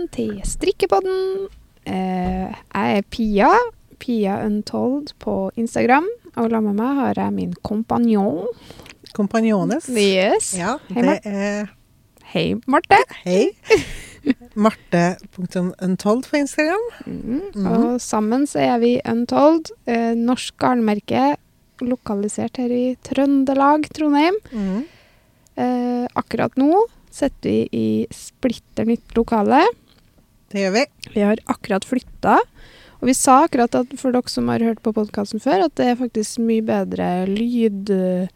[0.00, 1.48] velkommen til Strikkepodden.
[1.84, 3.50] Eh, jeg er Pia.
[4.00, 6.06] Pia Untold på Instagram.
[6.36, 8.46] Og sammen med meg har jeg min kompanjong.
[9.12, 9.88] Kompanjones.
[9.90, 10.54] Yes.
[10.56, 11.70] Ja, Hei, det Mar- er
[12.32, 12.96] Hei, Marte.
[13.24, 13.50] Hei.
[14.54, 16.86] Marte.untold på Instagram.
[17.06, 17.66] Mm.
[17.66, 19.70] Og sammen så er vi Untold.
[19.86, 21.36] Eh, norsk garnmerke
[21.80, 24.36] lokalisert her i Trøndelag, Trondheim.
[24.52, 24.84] Mm.
[25.56, 29.64] Eh, akkurat nå sitter vi i splitter nytt lokale.
[30.50, 30.84] Det gjør vi.
[31.14, 32.40] Vi har akkurat flytta.
[33.00, 35.86] Og vi sa akkurat at for dere som har hørt på podkasten før, at det
[35.88, 38.32] er faktisk mye bedre lydakustikk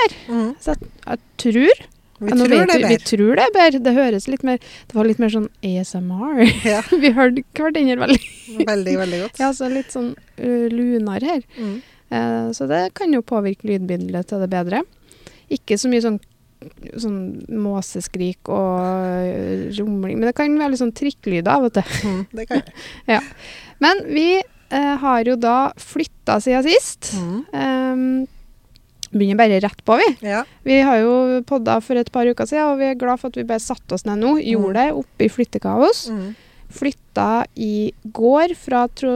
[0.00, 0.10] her.
[0.26, 0.50] Mm.
[0.62, 1.74] Så jeg, jeg tror
[2.16, 3.78] Vi tror vet det vi, tror det er bedre.
[3.84, 6.38] Det høres litt mer Det var litt mer sånn ASMR.
[6.66, 8.22] Ja, vi hørte hverandre veldig.
[8.64, 9.36] veldig, veldig godt.
[9.44, 11.40] Ja, så litt sånn uh, lunar her.
[11.60, 11.76] Mm.
[12.10, 14.78] Uh, så det kan jo påvirke lydbildet til det bedre.
[15.52, 16.18] Ikke så mye sånn,
[16.96, 17.18] sånn
[17.62, 21.82] måseskrik og øh, rumling, men det kan være litt sånn trikkelyder av og til.
[22.06, 22.62] Mm, Det kan
[23.12, 23.22] jeg.
[23.82, 27.12] Men vi eh, har jo da flytta siden sist.
[27.20, 27.36] Mm.
[27.52, 28.26] Um,
[29.12, 30.08] begynner bare rett på, vi.
[30.26, 30.42] Ja.
[30.66, 33.38] Vi har jo podda for et par uker siden, og vi er glad for at
[33.38, 34.34] vi bare satte oss ned nå.
[34.42, 36.06] Gjorde det oppe i flyttekaos.
[36.12, 36.34] Mm.
[36.76, 39.12] Flytta i går fra Tro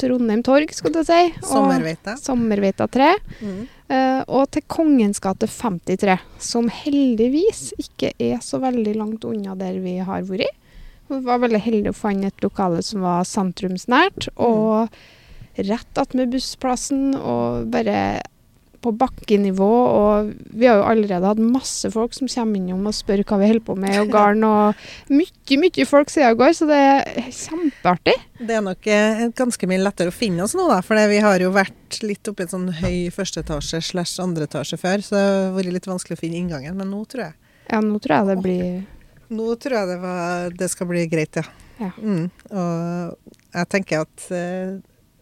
[0.00, 1.34] Trondheim torg, skulle jeg si.
[1.44, 3.10] og- Sommerveita 3.
[3.42, 3.66] Mhm.
[3.92, 9.80] Eh, og til Kongens gate 53, som heldigvis ikke er så veldig langt unna der
[9.84, 10.60] vi har vært.
[11.10, 14.88] Vi var veldig heldige å fant et lokale som var sentrumsnært, og
[15.60, 18.22] rett attmed bussplassen, og bare
[18.84, 19.70] på bakkenivå.
[19.98, 23.50] Og vi har jo allerede hatt masse folk som kommer innom og spør hva vi
[23.50, 27.30] holder på med, og garn, og mye, mye folk siden i går, så det er
[27.40, 28.16] kjempeartig.
[28.44, 30.80] Det er nok eh, ganske mye lettere å finne oss nå, da.
[30.84, 34.48] For vi har jo vært litt oppe i en sånn høy første etasje slash andre
[34.48, 36.78] etasje før, så det har vært litt vanskelig å finne inngangen.
[36.78, 37.40] Men nå tror jeg
[37.70, 38.82] Ja, nå tror jeg det blir
[39.34, 41.46] Nå tror jeg det, var, det skal bli greit, ja.
[41.80, 41.90] Ja.
[41.98, 42.28] Mm.
[42.54, 44.76] Og jeg tenker at eh,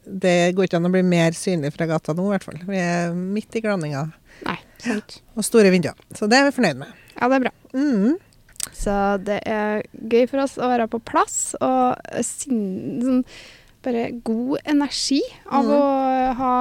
[0.04, 2.58] det går ikke an å bli mer synlig fra gata nå, i hvert fall.
[2.66, 4.08] Vi er midt i glaninga
[4.46, 5.20] Nei, sant.
[5.36, 5.98] og store vinduer.
[6.16, 7.00] Så det er vi fornøyd med.
[7.14, 7.54] Ja, det er bra.
[7.76, 8.20] Mm.
[8.72, 13.22] Så det er gøy for oss å være på plass og sånn,
[13.82, 15.20] bare god energi
[15.50, 15.72] av mm.
[15.74, 15.86] å
[16.38, 16.52] ha,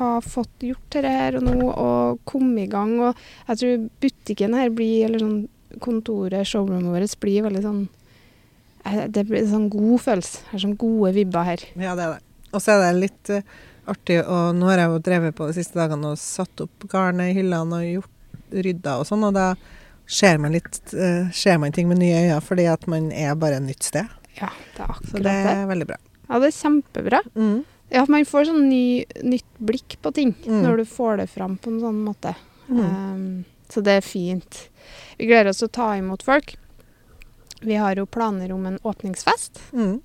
[0.00, 2.96] ha fått gjort det her og nå og komme i gang.
[2.98, 5.40] Og jeg tror butikken her blir, eller sånn
[5.82, 7.84] kontoret, showroomet vårt, blir veldig sånn
[8.82, 10.42] eh, Det blir sånn god følelse.
[10.48, 11.70] Det er sånn gode vibber her.
[11.78, 12.26] Ja, det er det.
[12.52, 13.42] Og så er det litt eh,
[13.90, 17.30] artig, og nå har jeg jo drevet på de siste dagene og satt opp garnet
[17.32, 18.16] i hyllene og gjort
[18.66, 19.48] rydda og sånn, og da
[20.10, 23.60] ser man litt eh, ser man ting med nye øyne, fordi at man er bare
[23.60, 24.08] et nytt sted.
[24.40, 25.36] Ja, det er akkurat det Så det.
[25.54, 25.96] er veldig bra.
[26.30, 27.20] Ja, det er kjempebra.
[27.34, 27.60] Mm.
[27.90, 30.60] Ja, man får sånn ny, nytt blikk på ting Mm.
[30.62, 32.34] når du får det fram på en sånn måte.
[32.68, 32.80] Mm.
[32.86, 34.68] Um, så det er fint.
[35.18, 36.54] Vi gleder oss til å ta imot folk.
[37.62, 39.58] Vi har jo planer om en åpningsfest.
[39.74, 40.00] Mm.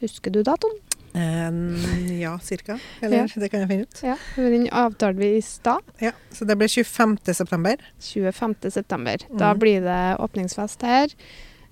[0.00, 0.76] Husker du datoen?
[1.14, 2.78] Eh, ja, cirka.
[3.02, 4.02] Eller det kan jeg finne ut.
[4.06, 4.16] Ja.
[4.36, 5.82] Den avtalte vi i stad.
[6.00, 7.18] Ja, Så det blir 25.
[7.34, 7.76] september.
[8.00, 8.70] 25.
[8.70, 9.16] september.
[9.36, 9.58] Da Mm.
[9.58, 11.08] blir det åpningsfest her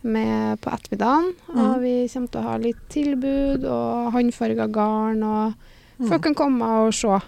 [0.02, 1.34] med, på ettermiddagen.
[1.48, 1.80] Og Mm.
[1.82, 5.22] vi kommer til å ha litt tilbud og håndfarga garn.
[5.22, 5.54] Og
[6.00, 6.08] Mm.
[6.08, 7.20] folk kan komme og se.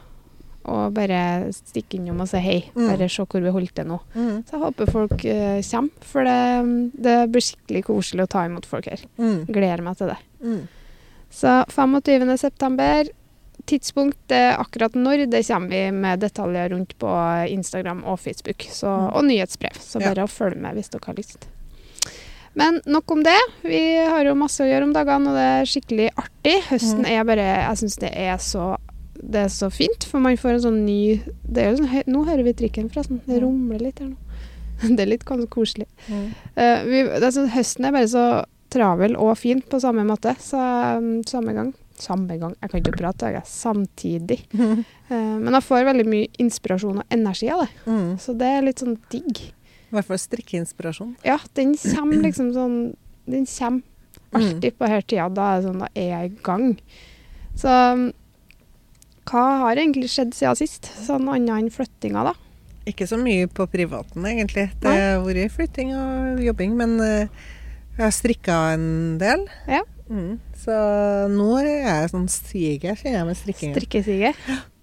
[0.62, 2.70] Og bare stikke innom og si hei.
[2.76, 2.88] Mm.
[2.98, 4.00] Bare se hvor vi holdt til nå.
[4.14, 4.44] Mm.
[4.44, 8.66] Så jeg håper folk uh, kommer, for det, det blir skikkelig koselig å ta imot
[8.66, 8.98] folk her.
[9.18, 9.46] Mm.
[9.46, 10.18] Gleder meg til det.
[11.30, 12.36] Så 25.
[12.38, 13.08] september,
[13.70, 17.12] tidspunkt er akkurat når, det kommer vi med detaljer rundt på
[17.52, 18.66] Instagram og Facebook.
[18.70, 19.14] Så, Mm.
[19.14, 20.08] og nyhetsbrev, så Ja.
[20.14, 21.46] bare å følge med hvis dere har lyst.
[22.54, 23.38] Men nok om det.
[23.62, 26.62] Vi har jo masse å gjøre om dagene, og det er skikkelig artig.
[26.68, 27.10] Høsten Mm.
[27.10, 28.76] er bare Jeg syns det er så
[29.22, 32.24] det er så fint, for man får en sånn ny det er jo sånn, Nå
[32.24, 33.20] hører vi trikken, forresten.
[33.26, 34.16] Det rumler litt her nå.
[34.96, 35.86] Det er litt koselig.
[36.08, 36.34] Mm.
[36.56, 40.34] Uh, vi, er sånn, høsten er bare så travel og fint på samme måte.
[40.42, 40.60] Så
[40.98, 43.44] um, samme gang Samme gang, jeg kan ikke prate, jeg.
[43.44, 44.40] Samtidig.
[44.56, 44.80] Mm.
[45.10, 47.72] Eh, men jeg får veldig mye inspirasjon og energi av det.
[47.90, 48.12] Mm.
[48.22, 49.40] Så det er litt sånn digg.
[49.90, 51.16] I hvert fall strikkeinspirasjon.
[51.26, 52.76] Ja, den kommer liksom sånn
[53.26, 55.26] Den kommer alltid på her tida.
[55.34, 56.68] Da er sånn, da er jeg i gang.
[57.58, 58.06] Så um,
[59.30, 60.88] hva har egentlig skjedd siden sist?
[61.04, 62.36] Sånn annet enn flyttinga, da?
[62.88, 64.70] Ikke så mye på privaten, egentlig.
[64.82, 67.42] Det har vært flytting og jobbing, men eh,
[68.00, 69.44] jeg har strikka en del.
[69.68, 69.82] Ja.
[70.10, 70.38] Mm.
[70.56, 70.74] Så
[71.30, 73.74] nå er jeg sånn siger, kjenner jeg med strikkingen.
[73.76, 74.38] Strikkesiger.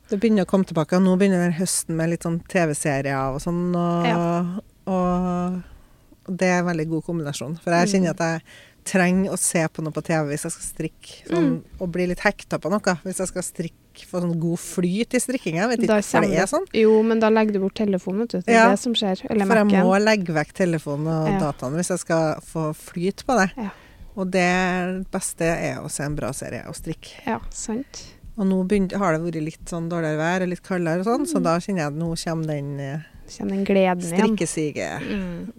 [0.07, 3.41] Det begynner å komme tilbake, og nå begynner den høsten med litt sånn TV-serier og
[3.43, 3.73] sånn.
[3.75, 4.61] Og,
[4.93, 7.57] og det er en veldig god kombinasjon.
[7.63, 8.45] For jeg kjenner at jeg
[8.87, 11.17] trenger å se på noe på TV hvis jeg skal strikke.
[11.29, 12.95] Sånn, Og bli litt hekta på noe.
[13.03, 15.63] Hvis jeg skal strikke, få sånn god flyt i strikkinga.
[15.65, 16.65] Jeg vet ikke hvorfor det er sånn.
[16.77, 18.37] Jo, men da legger du bort telefonen, vet du.
[18.41, 18.69] Det er Ja.
[18.69, 19.23] det som skjer.
[19.29, 19.85] Eller For jeg Mac-en.
[19.85, 21.39] må legge vekk telefonen og Ja.
[21.51, 23.51] dataen hvis jeg skal få flyt på det.
[23.57, 23.69] Ja.
[24.15, 27.25] Og det beste er å se en bra serie og strikke.
[27.25, 28.03] Ja, sant.
[28.37, 31.25] Og nå begyn- har det vært litt sånn dårligere vær og litt kaldere og sånn,
[31.25, 31.33] Mm.
[31.33, 34.37] så da kjenner jeg at nå kommer den kommer Kjenner den gleden igjen.
[34.37, 35.51] strikkesigetempoet Mm.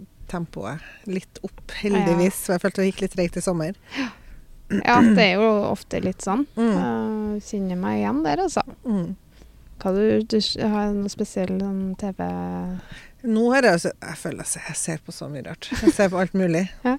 [1.08, 2.44] Litt opp, heldigvis.
[2.46, 2.56] Ja.
[2.56, 3.78] jeg følte det gikk litt treigt i sommer.
[4.68, 6.44] Ja, det er jo ofte litt sånn.
[6.58, 6.74] Mm.
[6.76, 8.64] Jeg kjenner meg igjen der, altså.
[8.84, 9.16] Mm.
[9.78, 12.24] Hva du, du har noe spesiell sånn TV
[13.28, 15.68] Nå har jeg altså Jeg føler at jeg ser på så mye rart.
[15.70, 16.66] Jeg ser på alt mulig.
[16.88, 16.96] Ja.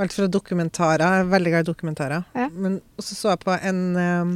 [0.00, 1.02] Alt fra dokumentarer.
[1.04, 2.22] Jeg er veldig glad i dokumentarer.
[2.34, 2.46] Ja.
[2.50, 4.32] Men så så jeg på en um,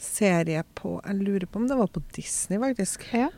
[0.00, 3.04] serie på Jeg lurer på om det var på Disney, faktisk.
[3.12, 3.28] Ja.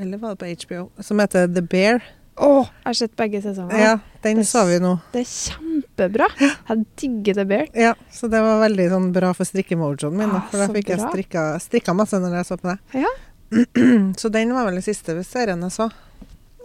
[0.00, 0.88] Eller var det på HBO?
[1.04, 2.00] Som heter The Bear.
[2.36, 3.78] Å, jeg har sett begge sesongene.
[3.80, 3.92] Ja,
[4.22, 5.00] den Det- så vi nå.
[5.12, 6.26] Det er kjempebra.
[6.68, 7.66] Jeg digger The Bear.
[7.74, 10.28] Ja, så det var veldig sånn bra for strikkemojoen min.
[10.28, 12.78] Da, Ah, for da fikk jeg strikka, strikka masse når jeg så på det.
[13.00, 13.12] Ja.
[14.20, 15.90] så den var vel den siste serien jeg så.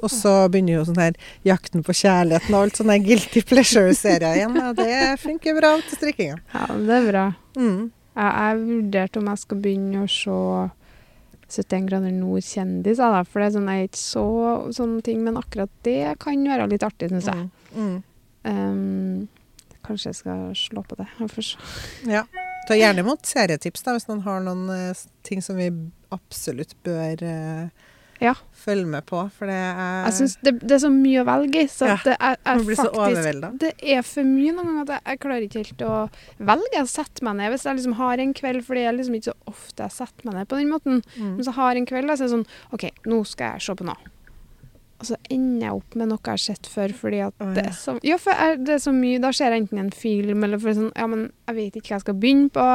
[0.04, 1.14] Og så begynner jo sånn her
[1.46, 4.56] Jakten på kjærligheten og alt sånne guilty pleasure-serier igjen.
[4.68, 6.40] Og det funker bra til strikkinga.
[6.56, 7.26] Ja, det er bra.
[7.56, 7.92] Mm.
[8.18, 10.72] Jeg jeg vurderte om jeg skal begynne å se
[11.52, 13.22] 71 grader nord kjendis, da.
[13.28, 14.26] For det er sånn, er ikke så
[14.78, 17.50] sånne ting, men akkurat det kan være litt artig, syns jeg.
[17.76, 17.98] Mm.
[18.48, 19.28] Um,
[19.86, 21.08] kanskje jeg skal slå på det.
[21.20, 21.74] Jeg får se.
[22.10, 22.26] Ja.
[22.70, 25.72] Ta gjerne imot serietips da, hvis noen har noen uh, ting som vi
[26.12, 27.88] absolutt bør eh,
[28.22, 28.36] Ja.
[28.54, 29.24] følge med på.
[29.34, 31.98] For det er Jeg synes det, det er så mye å velge i, så Ja,
[32.06, 33.48] det er, er Man blir så faktisk.
[33.64, 35.98] Det er for mye noen ganger at jeg, jeg klarer ikke helt å
[36.52, 36.72] velge.
[36.78, 39.32] Jeg setter meg ned hvis jeg liksom har en kveld, for det er liksom ikke
[39.32, 41.04] så ofte jeg setter meg ned på den måten.
[41.18, 41.36] Mm.
[41.36, 43.68] Men så har jeg en kveld, da, så er det sånn OK, nå skal jeg
[43.68, 44.12] se på noe.
[45.02, 47.64] Og så ender jeg opp med noe jeg har sett før, fordi at Å, det
[47.72, 50.46] er så Ja, for jeg, det er så mye Da ser jeg enten en film,
[50.46, 52.68] eller for sånn Ja, men jeg vet ikke hva jeg skal begynne på.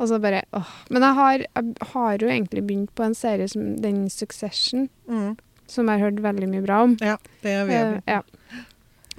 [0.00, 0.68] Og så bare åh.
[0.88, 5.36] Men jeg har, jeg har jo egentlig begynt på en serie som den Succession, Mm.
[5.68, 6.96] som jeg har hørt veldig mye bra om.
[7.04, 7.76] Ja, det gjør vi.
[7.76, 8.22] uh, ja.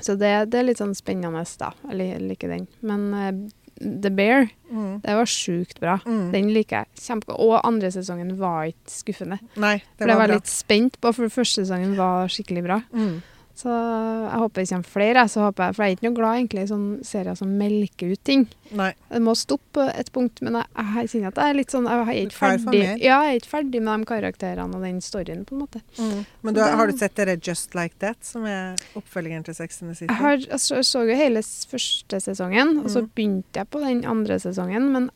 [0.01, 1.71] Så det, det er litt sånn spennende, da.
[1.93, 2.65] Jeg liker den.
[2.81, 3.49] Men uh,
[3.81, 5.01] The Bear, Mm.
[5.03, 5.97] det var sjukt bra.
[6.07, 6.31] Mm.
[6.31, 7.39] Den liker jeg kjempegodt.
[7.43, 9.37] Og andre sesongen var ikke skuffende.
[9.59, 10.35] Nei, det For det Jeg var bra.
[10.39, 12.77] litt spent på, for første sesongen var skikkelig bra.
[12.95, 13.21] Mm.
[13.61, 15.23] Så jeg håper det kommer flere.
[15.29, 18.13] Så håper jeg, for jeg er ikke noe glad egentlig i sånne serier som melker
[18.15, 18.45] ut ting.
[18.79, 18.89] Nei.
[19.11, 22.01] Det må stoppe et punkt, men jeg, jeg kjenner at jeg er litt sånn Jeg
[22.07, 25.57] er ikke ferdig, ja, jeg er ikke ferdig med de karakterene og den storyen, på
[25.57, 25.83] en måte.
[25.99, 26.19] Mm.
[26.47, 29.91] Men du, har du sett dere Just Like That, som er oppfølgeren til Sex and
[29.93, 30.09] the City?
[30.09, 33.09] Jeg, har, jeg så, jo hele første sesongen, og så Mm.
[33.15, 34.91] begynte jeg på den andre sesongen.
[34.93, 35.09] Men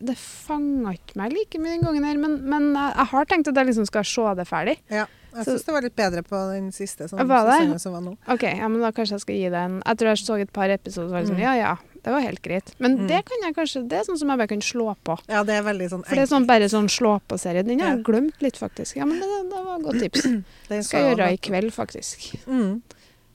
[0.00, 2.18] det fanga ikke meg like mye den gangen her.
[2.20, 4.76] Men, men jeg, jeg har tenkt at jeg liksom skal se det ferdig.
[4.92, 7.52] Ja, jeg Så- syns det var litt bedre på den siste sånn, Var det?
[7.60, 8.16] sesongen som var nå.
[8.28, 10.52] Ok, ja, men da kanskje jeg skal gi det en Jeg tror jeg så et
[10.52, 11.40] par episoder og var sånn, Mm.
[11.42, 12.72] ja ja, det var helt greit.
[12.78, 13.08] Men Mm.
[13.08, 15.18] det kan jeg kanskje, det er sånn som jeg bare kan slå på.
[15.28, 17.64] Ja, det er veldig sånn For det er sånn bare sånn slå på-serie.
[17.64, 18.02] Den har jeg Ja.
[18.12, 18.96] glemt litt, faktisk.
[18.96, 20.22] Ja, men det, det var et godt tips.
[20.68, 22.36] Det skal jeg gjøre i kveld, faktisk.
[22.46, 22.82] Mm.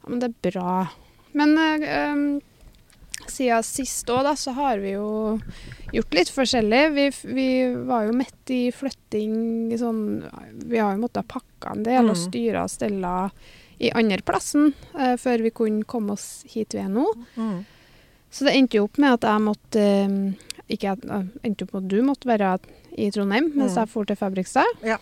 [0.03, 0.89] Ja, men det er bra.
[1.33, 2.41] Men øh, um,
[3.31, 5.39] siden sist òg, da, så har vi jo
[5.93, 6.81] gjort litt forskjellig.
[6.95, 7.05] Vi,
[7.35, 7.47] vi
[7.87, 10.01] var jo midt i flytting sånn
[10.65, 12.23] Vi har jo måttet pakke en del og Mm.
[12.25, 13.13] styre og stelle
[13.79, 17.05] i andreplassen uh, før vi kunne komme oss hit vi er nå.
[17.35, 17.65] Mm.
[18.31, 20.15] Så det endte jo opp med at jeg måtte eh,
[20.71, 22.53] Ikke at eh, endte opp med at du måtte være
[22.97, 23.81] i Trondheim mens Mm.
[23.83, 24.65] jeg for til Fabrikstad.
[24.83, 24.97] Ja.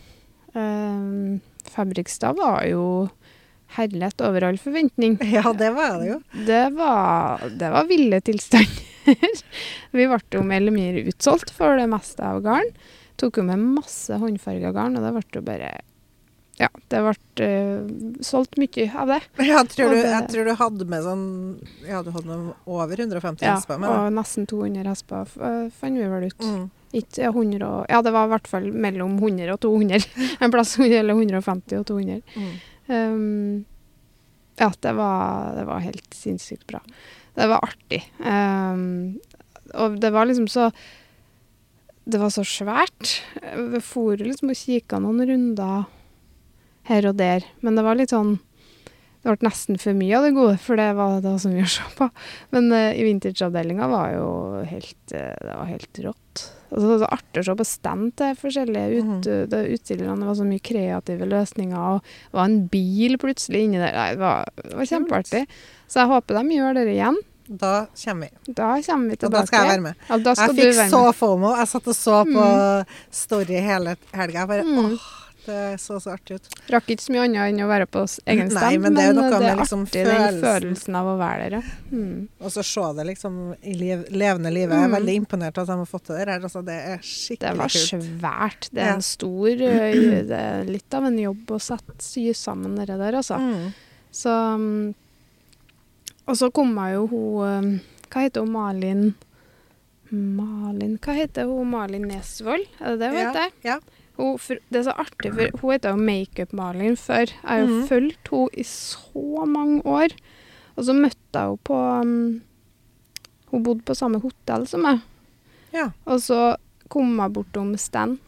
[0.54, 1.40] Eh,
[1.74, 3.10] Fabrikstad var jo
[3.78, 5.18] herlighet over all forventning.
[5.34, 6.20] Ja, det var det jo.
[6.48, 8.90] Det var, det var ville tilstander.
[9.92, 12.70] vi ble jo mer eller mindre utsolgt for det meste av garn.
[13.20, 15.72] Tok jo med masse håndfarga garn, og det ble jo bare
[16.60, 17.90] Ja, det ble uh,
[18.26, 19.20] solgt mye av det.
[19.50, 21.26] Jeg tror, du, jeg tror du hadde med sånn
[21.88, 23.90] Ja, du hadde med over 150 Ja, hesper med.
[23.90, 26.46] og nesten 200 hesper, eh, fant vi vel ut.
[26.46, 26.68] Mm.
[26.94, 30.06] Ikke 100 og, Ja, det var i hvert fall mellom 100 og 200.
[30.46, 32.22] En plass eller 150 og 200.
[32.38, 32.54] Mm.
[32.88, 33.64] Um,
[34.60, 36.82] ja, det var, det var helt sinnssykt bra.
[37.34, 38.04] Det var artig.
[38.20, 39.20] Um,
[39.74, 40.72] og det var liksom så
[42.04, 43.22] Det var så svært.
[43.72, 45.86] Vi for liksom og kikka noen runder
[46.84, 48.42] her og der, men det var litt sånn
[49.24, 51.64] det ble nesten for mye av det gode, for det var, det var så mye
[51.64, 52.10] å se på.
[52.52, 54.28] Men uh, i vintageavdelinga var jo
[54.68, 56.23] helt uh, Det var helt rått.
[56.74, 59.58] Altså, det var artig å se på stand til forskjellige ut, mm.
[59.76, 60.16] utstillerne.
[60.24, 62.02] Det var så mye kreative løsninger, og
[62.32, 63.94] det var en bil plutselig inni der.
[63.94, 65.44] Nei, det var, det var kjempeartig.
[65.86, 67.20] Så jeg håper de gjør det igjen.
[67.48, 67.74] Da
[68.06, 68.54] kommer vi.
[68.56, 70.06] Da kommer vi Og da skal jeg være med.
[70.10, 71.52] Ja, Jeg fikk så fomo.
[71.60, 72.46] Jeg satt og så på
[73.12, 74.40] Story hele helga.
[74.40, 74.96] Jeg bare Mm.
[74.96, 75.10] åh,
[75.46, 76.46] Det så så artig ut.
[76.72, 79.10] Rakk ikke så mye annet enn å være på egen egen Nei, men det er
[79.10, 80.44] jo noe det er liksom artig den følelsen.
[80.46, 81.62] følelsen av å være der, ja.
[81.92, 82.22] Mm.
[82.40, 84.76] Og så se det liksom i liv, levende livet.
[84.78, 84.96] Jeg er Mm.
[85.00, 86.40] veldig imponert over at de har fått til det her.
[86.40, 87.92] Altså, det er skikkelig kult.
[87.92, 88.70] Det var svært.
[88.72, 89.56] Det er en stor
[90.32, 93.36] Det er litt av en jobb å sette sy sammen det der, altså.
[93.40, 93.74] Mm.
[94.14, 94.94] Så mm,
[96.28, 97.80] Og så kom jeg jo hun um,
[98.14, 98.52] Hva heter hun?
[98.54, 99.14] Malin
[100.12, 101.68] Malin Hva heter hun?
[101.72, 102.68] Malin Nesvold?
[102.80, 103.52] Er det det hun Ja, heter?
[103.66, 103.80] ja.
[104.18, 104.38] Hun,
[104.70, 107.26] det er så artig, for hun heter jo Makeup-Malin før.
[107.32, 107.88] Jeg har jo Mhm.
[107.90, 110.14] fulgt henne i så mange år.
[110.78, 112.42] Og så møtte jeg henne på um,
[113.52, 115.02] Hun bodde på samme hotell som meg.
[115.74, 115.92] Ja.
[116.08, 116.56] Og så
[116.90, 118.20] kom jeg bortom Stan.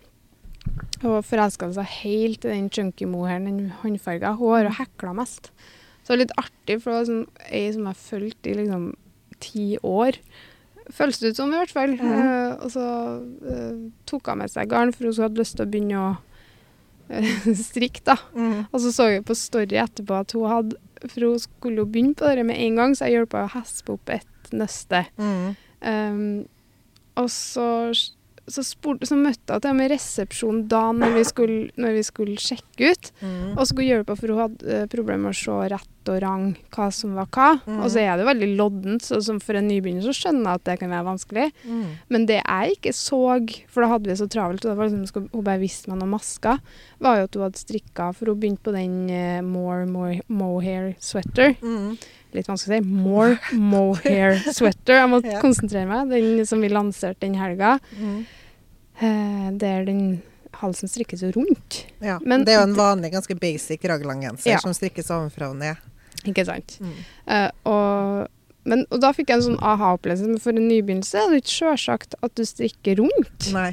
[1.02, 4.36] Hun forelska seg helt i den chunky mohairen, den håndfarga.
[4.38, 5.50] Hun har jo hekla mest.
[6.04, 8.86] Så det var litt artig, for det var sånn ei som jeg fulgte i liksom
[9.40, 10.18] ti år.
[10.94, 11.96] Føles det ut som, i hvert fall.
[11.98, 12.14] Mm.
[12.14, 12.88] Eh, og så
[13.50, 13.78] eh,
[14.10, 16.10] tok hun med seg garn, for hun hadde lyst til å begynne å
[17.10, 18.18] eh, strikke, da.
[18.36, 18.66] Mm.
[18.70, 22.18] Og så så jeg på story etterpå at hun hadde For hun skulle jo begynne
[22.18, 25.02] på det med en gang, så jeg hjelpa henne å hespe opp et nøste.
[25.18, 25.56] Mm.
[25.86, 26.22] Um,
[27.20, 27.68] og så,
[28.48, 32.42] så, spurt, så møtte jeg til med resepsjonen da når vi skulle, når vi skulle
[32.42, 33.12] sjekke ut.
[33.22, 33.52] Mm.
[33.56, 36.46] Og skulle hjelpe henne, for hun hadde eh, problemer med å se rett og rang
[36.76, 37.48] hva som var hva.
[37.66, 37.80] Mm.
[37.84, 40.66] Og så er det veldig loddent, så som for en nybegynner så skjønner jeg at
[40.70, 41.46] det kan være vanskelig.
[41.66, 41.86] Mm.
[42.10, 43.22] Men det jeg ikke så,
[43.72, 46.60] for da hadde vi så travelt, og liksom, hun bare viste meg noen masker,
[47.00, 50.94] var jo at hun hadde strikka, for hun begynte på den uh, More, more Mohair
[51.00, 51.56] Sweater.
[51.62, 51.98] Mm.
[52.36, 52.90] Litt vanskelig å si.
[52.90, 54.98] More Mohair Sweater.
[55.02, 55.40] Jeg må Ja.
[55.42, 56.10] konsentrere meg.
[56.12, 57.78] Den som vi lanserte den helga,
[59.00, 60.22] eh, der den
[60.56, 61.86] halsen strikkes jo rundt.
[62.00, 62.18] Ja.
[62.24, 64.58] Men- det er jo en vanlig, ganske basic raglangenser Ja.
[64.60, 65.76] som strikkes ovenfra og ned.
[66.32, 66.78] Ikke sant?
[66.82, 66.96] Mm.
[67.30, 68.32] Uh, og,
[68.70, 70.30] men, og da fikk jeg en sånn aha-opplevelse.
[70.32, 73.52] Men for en nybegynnelse er det ikke sjølsagt at du strikker rundt.
[73.56, 73.72] Nei.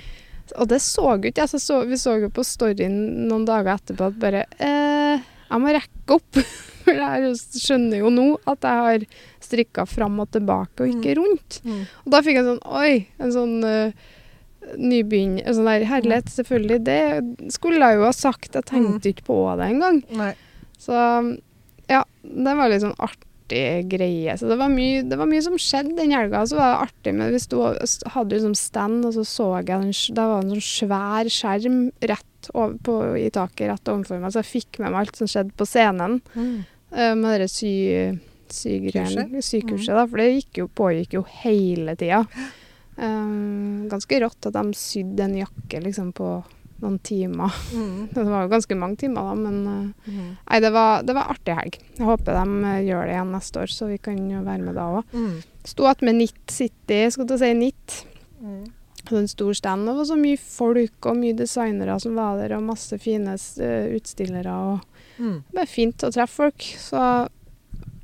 [0.61, 1.61] Og det så jo ikke jeg.
[1.63, 2.97] Så vi så jo på storyen
[3.29, 6.41] noen dager etterpå at bare eh, Jeg må rekke opp.
[6.83, 9.05] For jeg skjønner jo nå at jeg har
[9.43, 11.61] strikka fram og tilbake og ikke rundt.
[11.63, 11.85] Mm.
[12.03, 12.93] Og da fikk jeg sånn Oi!
[13.23, 14.11] En sånn uh,
[14.79, 16.33] nybegynner sånn der herlighet.
[16.33, 16.81] Selvfølgelig.
[16.89, 18.53] Det skulle jeg jo ha sagt.
[18.59, 20.03] Jeg tenkte ikke på det engang.
[20.83, 20.99] Så
[21.93, 24.35] ja, det var litt sånn artig greie.
[24.41, 26.45] Så det var mye, det var mye som skjedde den helga.
[26.49, 27.63] Så var det artig men Vi sto,
[28.15, 32.51] hadde liksom stand, og så så jeg den, Det var en sånn svær skjerm rett
[32.55, 35.55] over, på, i taket rett overfor meg, så jeg fikk med meg alt som skjedde
[35.59, 36.19] på scenen.
[36.35, 36.65] Mm.
[36.97, 37.75] eh, med det sy,
[38.53, 39.47] sykurset, Kurset?
[39.47, 40.07] sykurset, da.
[40.09, 42.25] For det gikk jo, pågikk jo hele tida.
[42.97, 46.35] Um, ganske rått at de sydde en jakke liksom på
[46.83, 47.55] noen timer.
[47.73, 48.09] Mm.
[48.15, 50.37] Det var jo ganske mange timer, da, men eh, Mm.
[50.51, 51.77] Nei, det var, det var artig helg.
[51.97, 54.75] Jeg håper de eh, gjør det igjen neste år, så vi kan jo være med
[54.77, 55.15] da òg.
[55.15, 55.43] Mm.
[55.65, 58.05] Sto att med Nitt City, skal du si Nitt.
[58.41, 58.65] Mm.
[59.07, 59.87] Hadde en stor stand.
[59.89, 63.95] Det var så mye folk og mye designere som var der, og masse fine eh,
[63.97, 64.53] utstillere.
[64.53, 65.43] og Mm.
[65.51, 66.65] Det var fint å treffe folk.
[66.81, 66.99] Så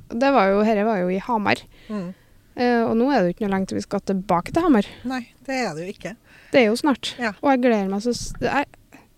[0.09, 1.61] det var jo, dette var jo i Hamar.
[1.89, 2.13] Mm.
[2.59, 4.87] Eh, og nå er det jo ikke noe lenge til vi skal tilbake til Hamar.
[5.09, 6.13] Nei, det er det jo ikke.
[6.51, 7.15] Det er jo snart.
[7.19, 7.33] Ja.
[7.43, 8.65] Og jeg gleder meg så er,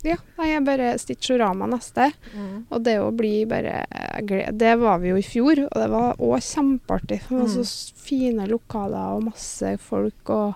[0.04, 2.08] Ja, jeg bare Stitchorama neste.
[2.34, 2.64] Mm.
[2.74, 3.84] Og det å bli bare
[4.26, 7.20] jeg Det var vi jo i fjor, og det var òg kjempeartig.
[7.30, 7.94] Det var så Mm.
[8.02, 10.56] fine lokaler og masse folk og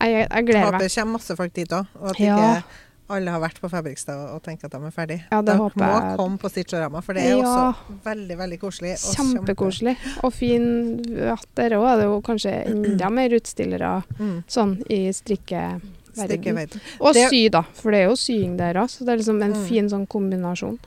[0.00, 0.80] jeg, jeg gleder Håper meg.
[0.80, 2.36] det kommer masse folk dit òg, og at Ja.
[2.36, 2.64] ikke
[3.10, 5.18] alle har vært på Fabrikstad og, tenker at de er ferdig.
[5.32, 6.16] Ja, det de håper må jeg.
[6.18, 7.44] komme på Stitchorama, for det er Ja.
[7.72, 8.94] også veldig, veldig koselig.
[9.16, 11.00] Kjempekoselig og fin.
[11.32, 14.44] at der òg er det jo kanskje enda mer utstillere Mm.
[14.46, 15.80] sånn i strikkeverden.
[16.18, 16.80] Strikkeverden.
[17.00, 19.42] Og Det- sy, da, for det er jo sying der òg, så det er liksom
[19.42, 19.66] en Mm.
[19.68, 20.78] fin sånn kombinasjon.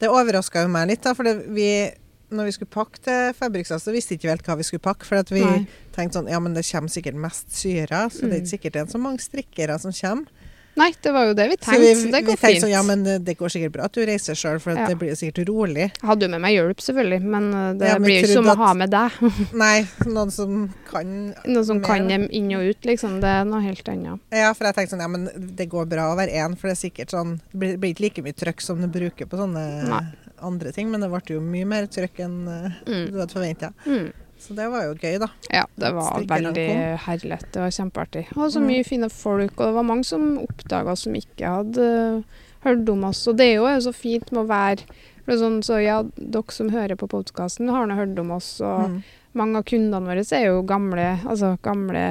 [0.00, 1.90] Det overraska jo meg litt, da, for det, vi,
[2.32, 5.04] når vi skulle pakke til Fabrikstad, så visste ikke vi helt hva vi skulle pakke.
[5.04, 5.66] For at vi Nei.
[5.94, 8.42] tenkte sånn, ja, men det kommer sikkert mest syere, så det er Mm.
[8.42, 10.26] ikke sikkert det er så mange strikkere som kommer.
[10.74, 11.80] Nei, det var jo det vi Så tenkte.
[11.82, 12.62] vi, så det går tenkte fint.
[12.62, 14.86] sånn, ja, men det, det går sikkert bra at du reiser sjøl, for Ja.
[14.88, 15.90] det blir jo sikkert rolig.
[15.92, 18.32] Jeg hadde jo med meg hjelp, selvfølgelig, men uh, det Ja, men blir jo ikke
[18.38, 19.18] som å ha med deg.
[19.64, 20.54] Nei, noen som
[20.88, 21.12] kan
[21.52, 21.84] Noen som mer.
[21.90, 23.20] kan dem inn og ut, liksom.
[23.20, 24.20] Det er noe helt annet.
[24.32, 25.28] Ja, for jeg tenkte sånn, ja, men
[25.60, 28.06] det går bra å være én, for det er sikkert sånn Det blir, blir ikke
[28.08, 30.02] like mye trøkk som du bruker på sånne Nei.
[30.40, 33.10] andre ting, men det ble jo mye mer trøkk enn eh, Mm.
[33.12, 33.72] du hadde forventa.
[33.86, 34.08] Mm.
[34.42, 35.28] Så det var jo gøy, da.
[35.54, 36.66] Ja, det var veldig
[37.04, 37.38] herlig.
[37.54, 38.24] Det var kjempeartig.
[38.36, 38.66] Og så Mm.
[38.72, 41.86] mye fine folk, og det var mange som oppdaga som ikke hadde
[42.18, 42.22] uh,
[42.66, 43.26] hørt om oss.
[43.28, 44.86] Og det er jo så fint med å være
[45.22, 48.32] for det er sånn, så ja, Dere som hører på podkasten, har nå hørt om
[48.32, 48.60] oss.
[48.60, 49.02] og Mm.
[49.34, 52.02] Mange av kundene våre er jo gamle, altså gamle,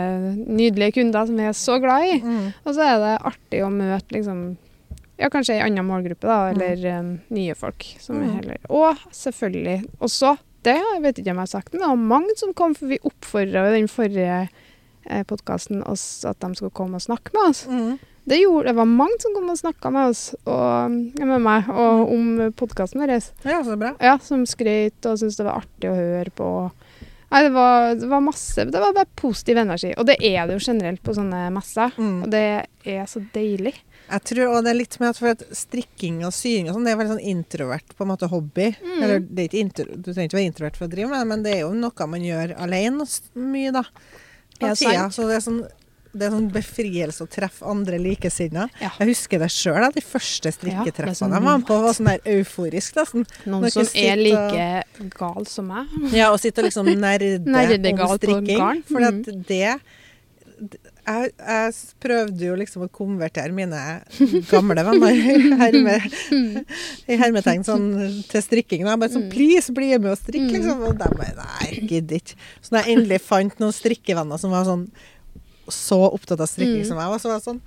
[0.47, 2.19] nydelige kunder som vi er så glad i.
[2.21, 2.53] Mm.
[2.65, 4.57] Og så er det artig å møte liksom
[5.19, 6.61] ja, kanskje ei anna målgruppe, da, Mm.
[6.61, 7.83] eller um, nye folk.
[7.99, 8.35] Som er Mm.
[8.39, 8.57] heller.
[8.71, 10.37] Og selvfølgelig også,
[10.67, 12.91] det jeg vet ikke om jeg har sagt, det, det var mange som kom, for
[12.91, 17.49] vi oppfordra jo den forrige eh, podkasten oss at de skulle komme og snakke med
[17.49, 17.65] oss.
[17.69, 17.99] Mm.
[18.23, 22.11] Det gjorde, det var mange som kom og snakka med oss og, med meg og
[22.13, 22.27] om
[22.57, 23.15] podkasten vår.
[23.47, 23.95] Ja, så bra.
[23.97, 26.51] Ja, som skrøt og syntes det var artig å høre på.
[27.31, 29.93] Nei, det var, det var masse Det var bare positiv energi.
[29.95, 31.95] Og det er det jo generelt på sånne messer.
[31.95, 32.17] Mm.
[32.25, 32.45] Og det
[32.83, 33.73] er så deilig.
[34.11, 36.99] Jeg tror også det er litt med at strikking og sying og sånn, det er
[36.99, 38.71] veldig sånn introvert på en måte hobby.
[38.81, 38.95] Mm.
[38.97, 39.53] Eller er
[39.95, 42.09] du trenger ikke være introvert for å drive med det, men det er jo noe
[42.11, 43.07] man gjør alene
[43.39, 43.85] mye, da.
[44.61, 45.07] Ja, tida.
[45.13, 45.63] Så det er sånn
[46.11, 48.67] det er sånn befrielse å treffe andre likesinnede.
[48.83, 48.89] Ja.
[48.99, 51.77] Jeg husker det sjøl, de første Ja, er strikketreffene sånn jeg var på.
[51.85, 53.23] var sånn der euforisk, nesten.
[53.47, 54.65] Noen som er like
[54.99, 55.93] like gal som meg.
[56.11, 58.83] Ja, og sitte og liksom nerde om strikking.
[58.91, 59.77] For at det
[61.07, 63.79] jeg, jeg prøvde jo liksom å konvertere mine
[64.51, 65.95] gamle venner i, herme,
[67.09, 67.87] i hermetegn sånn,
[68.29, 68.83] til strikking.
[68.85, 68.93] Da.
[68.95, 70.83] Jeg bare sånn, please, bli med og strikk, liksom.
[70.89, 72.37] Og de bare nei, gidder ikke.
[72.61, 74.87] Så når jeg endelig fant noen strikkevenner som var sånn
[75.71, 76.87] så opptatt av strikking Mm.
[76.89, 77.61] som jeg var, så var jeg sånn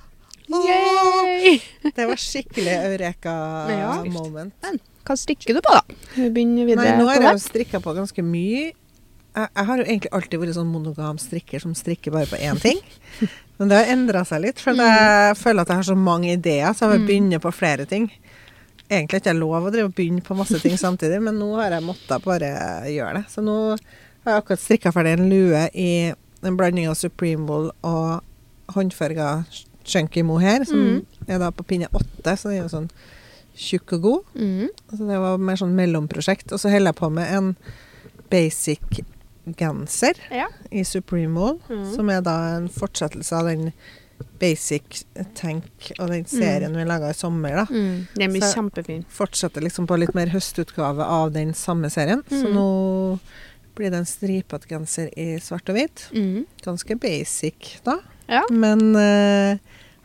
[0.44, 1.54] Yay!
[1.96, 4.52] Det var skikkelig eureka-moment.
[5.04, 5.82] Hva strikker du på, da?
[6.16, 8.72] Vi begynner videre Nei, nå har jeg jo strikka på ganske mye.
[9.34, 12.78] Jeg, har jo egentlig alltid vært sånn monogam strikker som strikker bare på én ting.
[13.58, 16.72] Men det har endra seg litt, for jeg føler at jeg har så mange ideer,
[16.74, 18.08] så jeg vil begynne på flere ting.
[18.90, 21.48] Egentlig er det ikke lov å drive og begynne på masse ting samtidig, men nå
[21.58, 22.50] har jeg måttet bare
[22.90, 23.24] gjøre det.
[23.32, 25.88] Så nå har jeg akkurat strikka ferdig en lue i
[26.44, 29.30] en blanding av Supreme Wool og håndfarga
[29.84, 31.00] chunky mohair, som Mm.
[31.28, 32.90] er da på pinne åtte, så den er jo sånn
[33.56, 34.22] tjukk og god.
[34.34, 34.68] Mm.
[34.94, 36.52] Så det var mer sånn mellomprosjekt.
[36.52, 37.50] Og så holder jeg på med en
[38.32, 39.02] basic
[39.56, 40.46] genser Ja.
[40.70, 41.94] i Supreme Mall, Mm.
[41.94, 43.72] som er da en fortsettelse av den
[44.40, 47.56] basic tank og den serien vi laga i sommer.
[47.56, 47.64] da.
[47.70, 48.06] Mm.
[48.14, 49.04] Den blir kjempefin.
[49.08, 52.22] Fortsetter liksom på litt mer høstutgave av den samme serien.
[52.28, 52.54] Så Mm.
[52.54, 53.18] nå
[53.74, 56.08] blir det en stripete genser i svart og hvit.
[56.12, 56.46] Mm.
[56.62, 57.98] Ganske basic da,
[58.28, 58.42] Ja.
[58.50, 59.58] men eh,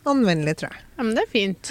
[0.04, 0.80] anvendelig, tror jeg.
[0.98, 1.70] ja, men det er fint.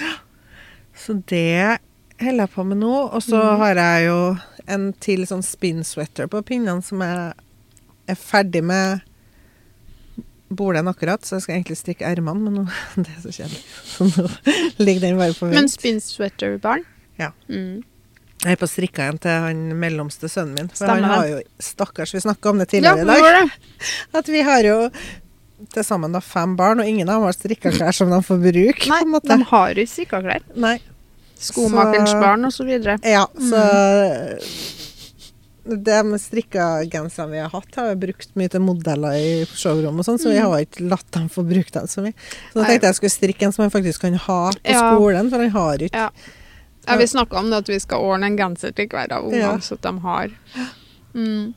[0.96, 1.78] Så det
[2.20, 3.12] holder jeg på med nå.
[3.12, 3.58] Og så Mm.
[3.58, 4.36] har jeg jo
[4.68, 7.34] en til sånn spin sweater på pinnene som jeg
[8.10, 9.00] er ferdig med
[10.50, 12.64] bolen akkurat, så jeg skal egentlig strikke ermene, men nå,
[13.04, 13.62] det er så kjedelig.
[13.86, 14.26] Så nå
[14.84, 15.74] ligger den bare på Men vent.
[15.76, 16.82] spin sweater-barn?
[17.20, 17.30] Ja.
[17.48, 17.84] Mm.
[18.40, 20.68] Jeg er på strikka en til han mellomste sønnen min.
[20.72, 23.50] For Stemmer han har jo Stakkars, vi snakka om det tidligere i dag.
[24.22, 24.76] At vi har jo
[25.74, 28.40] til sammen da fem barn, og ingen av dem har strikka klær som de får
[28.46, 28.88] bruke.
[28.88, 30.46] Nei, på de har jo strikkeklær.
[30.56, 30.78] Nei.
[31.40, 32.96] Skomakerens barn videre.
[33.04, 34.89] Ja, så Mm.
[35.76, 40.04] De strikka genserne vi har hatt, har jeg brukt mye til modeller i showroom og
[40.04, 40.50] sånn, så vi Mm.
[40.50, 42.14] har ikke latt dem få brukt dem så mye.
[42.52, 44.96] Så da tenkte jeg jeg skulle strikke en som jeg faktisk kan ha på Ja.
[44.96, 46.10] skolen, for han har ikke Ja.
[46.88, 49.38] Ja, vi snakka om det at vi skal ordne en genser til hver av ungene,
[49.38, 49.56] Ja.
[49.58, 50.28] så de har
[51.14, 51.54] mm.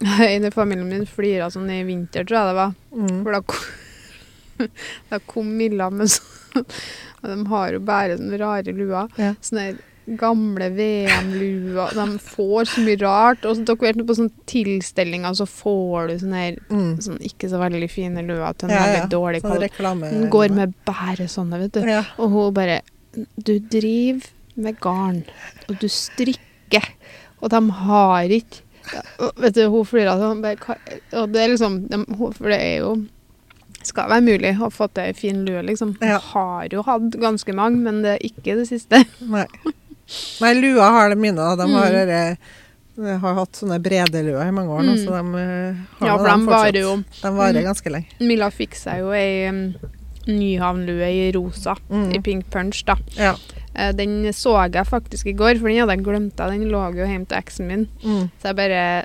[0.46, 2.74] I familien min flira sånn i vinter, tror jeg det var.
[2.96, 3.22] mm.
[3.22, 4.68] For da kom,
[5.10, 6.26] da kom Milla med sånn
[7.22, 9.08] Og de har jo bare sånne rare luer.
[9.18, 9.34] Ja.
[9.40, 9.78] Sånne
[10.18, 13.44] gamle VM-lua De får så mye rart.
[13.46, 16.96] Og så dere vet på sånne tilstelninger så får du sånne her Mm.
[17.02, 19.06] sånn ikke så veldig fine luer til en Ja, ja.
[19.06, 19.60] dårlig kall.
[20.02, 21.80] Hun går med bare sånne, vet du.
[21.86, 22.04] ja.
[22.18, 22.80] Og hun bare
[23.42, 24.22] Du driver
[24.56, 25.24] med garn,
[25.68, 26.84] og du strikker,
[27.42, 28.62] og de har ikke
[29.38, 30.42] Vet du, hun flirer sånn
[31.12, 33.06] Og det er liksom de, For det er jo
[33.82, 35.96] skal være mulig å få til ei en fin lue, liksom.
[36.02, 36.18] Ja.
[36.18, 39.04] Har jo hatt ganske mange, men det er ikke det siste.
[39.24, 39.46] Nei.
[40.40, 41.36] Nei, lua har det mine.
[41.56, 41.92] De har, Mm.
[41.92, 42.36] dere-
[42.96, 45.04] de har hatt sånne brede luer i mange år nå, Mm.
[45.06, 47.64] så de eh, har Ja, for de varer jo De varer Mm.
[47.64, 48.06] ganske lenge.
[48.20, 49.72] Milla fikk seg jo ei
[50.26, 52.14] nyhavnlue i rosa, Mm.
[52.14, 52.96] i pink punch, da.
[53.16, 53.34] Ja.
[53.74, 56.36] Eh, Den så jeg faktisk i går, for den hadde jeg glemt.
[56.36, 57.88] Den lå jo hjemme til eksen min.
[58.04, 58.30] Mm.
[58.42, 59.04] Så jeg bare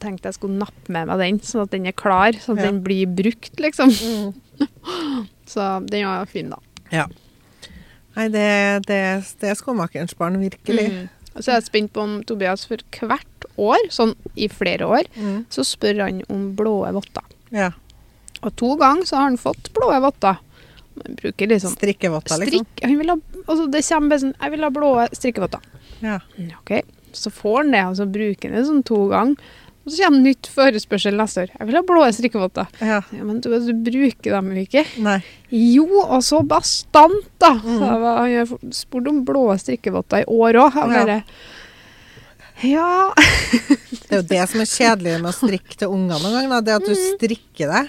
[0.00, 2.32] tenkte jeg skulle nappe med meg den, sånn at den er klar.
[2.32, 2.70] Sånn at Ja.
[2.70, 3.90] den blir brukt, liksom.
[3.90, 4.34] Mm.
[5.46, 7.04] Så den var fin, da.
[8.20, 8.46] Nei, det,
[8.90, 9.00] det,
[9.40, 10.86] det er skomakerens barn, virkelig.
[10.92, 11.08] Mm.
[11.30, 15.08] Og så er jeg spent på om Tobias for hvert år, sånn i flere år,
[15.16, 15.44] Mm.
[15.52, 17.24] så spør han om blå votter.
[17.54, 17.70] Ja.
[18.42, 20.38] Og to ganger så har han fått blå votter.
[21.00, 22.64] Han bruker liksom Strikkevotter, liksom.
[22.66, 25.60] strikk Han vil ha, altså det kommer sånn Jeg vil ha blå strikkevotter.
[26.02, 26.18] Ja.
[26.36, 26.72] Mm, OK.
[27.16, 29.36] Så får han det, og så bruker han det sånn to ganger.
[29.90, 31.48] Og så kommer nytt forespørsel neste år.
[31.58, 32.68] Jeg vil ha blå strikkevotter.
[32.78, 33.00] ja.
[33.10, 34.84] Ja, men du, du bruker dem jo ikke.
[35.02, 35.16] Nei.
[35.50, 37.56] Jo, og så bastant, da.
[37.58, 37.80] Mm.
[37.82, 40.78] Han spurte om blå strikkevotter i år òg.
[40.78, 41.00] Jeg Ja.
[41.00, 41.22] bare
[42.62, 43.14] Ja.
[44.10, 46.62] Det er jo det som er kjedelig med å strikke til unger noen ganger.
[46.66, 47.82] Det at du strikker det,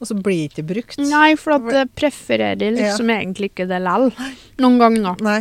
[0.00, 0.98] og så blir det ikke brukt.
[1.00, 4.34] Nei, for at jeg prefererer liksom egentlig ikke det likevel.
[4.62, 5.20] Noen ganger.
[5.24, 5.40] Nei.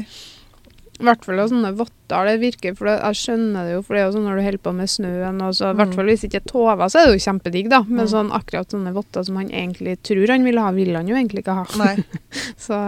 [0.95, 2.25] I hvert fall av sånne votter.
[2.29, 4.43] Det virker, for det, jeg skjønner det jo, for det er jo sånn når du
[4.45, 5.95] holder på med snøen og så, I hvert Mm.
[5.95, 7.81] fall hvis ikke tova, så er det jo kjempedigg, da.
[7.83, 8.11] Men Mm.
[8.13, 11.43] sånn akkurat sånne votter som han egentlig tror han vil ha, vil han jo egentlig
[11.43, 11.65] ikke ha.
[11.77, 11.95] Nei.
[12.57, 12.79] Så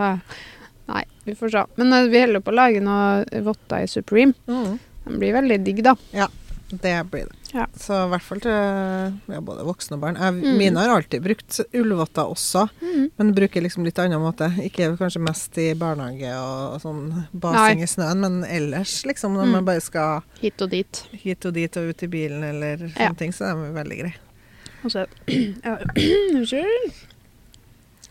[0.87, 1.65] nei, vi får se.
[1.75, 4.33] Men eh, vi holder på å lage noen votter i Supreme.
[4.47, 4.79] Mm.
[5.07, 5.95] De blir veldig digg, da.
[6.69, 7.35] Det blir det.
[7.53, 7.63] Ja.
[7.79, 10.17] Så i hvert fall til ja, både voksne og barn.
[10.19, 10.57] Jeg, Mm.
[10.59, 12.65] Mine har alltid brukt ullvotter også,
[13.17, 14.49] men bruker liksom litt annen måte.
[14.65, 17.01] Ikke kanskje mest i barnehage og, og sånn
[17.31, 19.51] basing i snøen, men ellers liksom når Mm.
[19.55, 21.03] man bare skal Hit og dit.
[21.23, 23.13] hit og dit og ut i bilen eller sånne Ja.
[23.13, 24.15] ting, så er de veldig greie.
[24.83, 25.05] Og så
[26.35, 26.93] Unnskyld.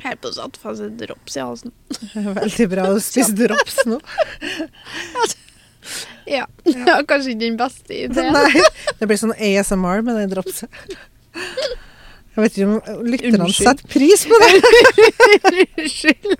[0.01, 1.73] Helt på satt fast et drops i halsen.
[2.15, 4.01] Veldig bra å spise drops nå.
[6.27, 6.45] Ja.
[6.67, 6.99] ja.
[7.09, 8.35] Kanskje ikke den beste ideen.
[8.37, 8.65] Nei,
[9.01, 10.71] det blir sånn ASMR med det dropset.
[12.37, 14.53] Jeg vet ikke om lytterne setter pris på det.
[15.81, 16.37] Unnskyld.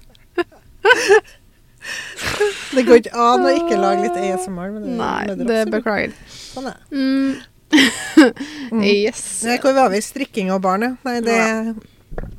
[2.75, 6.17] Det går ikke an å ikke lage litt ASMR med, det- Nei, med det beklager.
[6.29, 6.81] Sånn er.
[6.91, 7.37] Mm.
[7.67, 8.83] Mm.
[8.87, 9.43] Yes.
[9.47, 10.01] Nei, hvor var vi?
[10.05, 10.93] Strikking og barn, ja.
[11.07, 11.75] Nei, det Ja.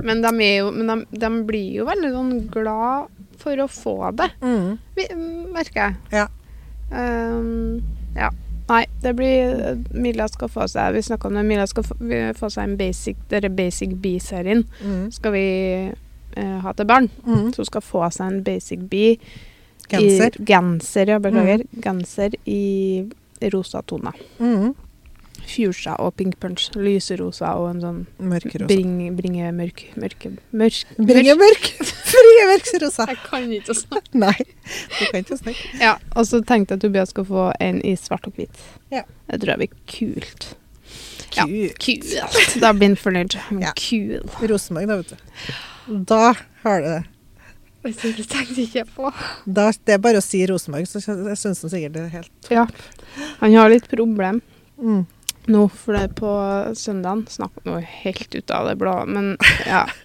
[0.01, 4.31] Men, de, jo, men de, de blir jo veldig sånn glad for å få det,
[4.41, 5.51] mm.
[5.53, 5.97] merker jeg.
[6.15, 6.23] Ja.
[6.91, 7.81] Um,
[8.15, 8.29] ja.
[8.67, 11.43] Nei, det blir Milla skal få seg Vi snakka om det.
[11.47, 11.95] Milla skal få,
[12.35, 13.15] få seg en basic
[13.55, 15.11] Basic B-serien Mm.
[15.11, 15.45] skal vi
[16.37, 17.09] eh, ha til barn.
[17.25, 17.51] Mm.
[17.53, 19.17] Så hun skal få seg en Basic B.
[19.89, 20.35] Genser.
[20.35, 21.63] I, genser, ja, beklager.
[21.81, 23.07] Genser i
[23.53, 24.11] rosa tone.
[24.39, 24.75] Mm.
[25.47, 26.67] Fuchsia og pink punch.
[26.75, 28.67] Lyserosa og en sånn Mørkerosa.
[28.69, 31.69] bring, bringe mørk Mørke mørk, Bringe mørk.
[32.11, 33.07] Frie mørkerosa.
[33.11, 34.13] Jeg kan ikke snakke.
[34.25, 35.73] Nei, du kan ikke snakke.
[35.81, 38.63] Ja, og så tenkte jeg at Tobias skal få en i svart og hvit.
[38.93, 39.03] Ja.
[39.31, 40.49] Det tror jeg blir kult.
[41.37, 41.45] Ja.
[41.45, 41.77] Kult.
[41.83, 42.55] Kult.
[42.63, 43.37] Da blir han fornøyd.
[43.61, 43.75] Ja.
[43.77, 44.17] Kul.
[44.49, 46.01] Rosenborg, da, vet du.
[46.07, 46.23] Da
[46.63, 47.03] har du det.
[47.87, 49.11] Det tenkte ikke jeg på.
[49.45, 52.65] Da, det er bare å si Rosenborg, så syns han sikkert det er helt Ja.
[53.39, 54.41] Han har litt problem
[54.81, 55.05] mm.
[55.51, 56.33] Nå, for det er på
[56.77, 57.25] søndagen.
[57.31, 59.35] Snakk noe helt ut av det blå, men
[59.67, 59.87] ja.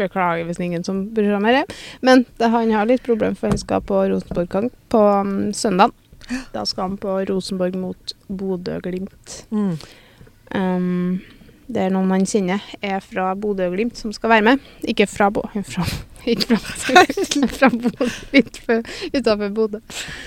[0.00, 1.58] Beklager hvis ingen som bryr seg mer.
[2.00, 5.92] Men det, han har litt problem, for han skal på Rosenborg-kamp på um, søndag.
[6.54, 9.42] Da skal han på Rosenborg mot Bodø-Glimt.
[9.52, 9.74] Mm.
[10.56, 11.20] Um,
[11.68, 14.68] det er noen han kjenner er fra Bodø og Glimt som skal være med.
[14.88, 15.44] Ikke fra Bo...
[15.68, 15.84] Fra,
[16.28, 18.58] ikke fra, fra Bodø, litt
[19.14, 19.78] utafor Bodø.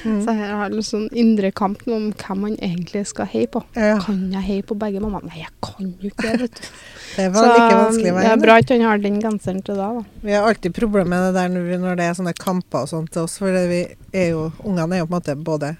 [0.05, 0.21] Mm.
[0.23, 3.61] Så her har en sånn indre kamp om hvem man egentlig skal heie på.
[3.75, 5.21] Ja, Kan jeg heie på begge mamma?
[5.27, 6.71] Nei, jeg kan jo ikke det, vet du.
[7.17, 9.91] det var like vanskelig hver det er bra at han har den genseren til da,
[9.99, 10.03] da.
[10.23, 13.25] Vi har alltid problemer med det der når, det er sånne kamper og sånt til
[13.27, 15.75] oss, for vi er jo, ungene er jo på en måte både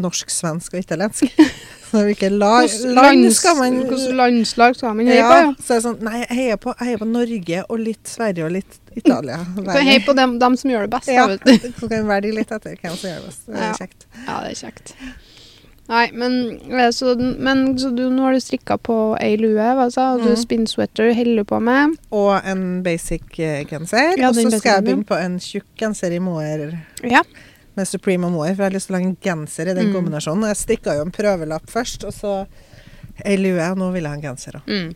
[0.00, 1.24] norsk, svensk og italiensk.
[1.94, 2.00] Så
[2.90, 5.36] land skal man hvordan landslag skal man heie ja, på?
[5.36, 5.52] Ja.
[5.62, 8.48] Så er det sånn Nei, jeg heier på, jeg heier på Norge og litt Sverige
[8.48, 9.36] og litt Italia.
[9.54, 11.76] Du kan heie på dem, dem som gjør det best, Ja, da, vet du.
[11.84, 13.46] så kan velge litt etter hvem som gjør det best.
[13.46, 13.78] Det er Ja.
[13.78, 14.08] kjekt.
[14.24, 14.94] Ja, det er kjekt.
[15.84, 16.36] Nei, men,
[16.72, 20.30] eh, så, men så du, nå har du strikka på ei lue, hva sa du?
[20.32, 20.38] Mm.
[20.40, 21.98] Spin sweater holder du på med.
[22.10, 24.16] Og en basic eh, genser.
[24.16, 26.72] Ja, og så skal jeg begynne på en tjukk genser i moer.
[27.04, 27.20] Ja.
[27.76, 29.88] Med Supreme og mohair, for jeg har lyst til å lage en genser i den
[29.90, 29.94] Mm.
[29.94, 30.46] kombinasjonen.
[30.48, 32.46] Jeg strikka jo en prøvelapp først, og så
[33.24, 34.66] ei lue, og nå vil jeg ha en genser òg.
[34.66, 34.94] Mm.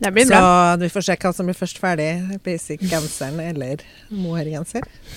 [0.00, 0.76] Det blir Så bra.
[0.76, 2.40] vi får se hva som blir først ferdig.
[2.42, 3.76] Basic-genseren eller
[4.10, 4.82] mohair-genser.